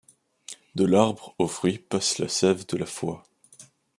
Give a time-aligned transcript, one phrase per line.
[0.73, 3.21] De l'arbre au fruit passe la sève de la foi.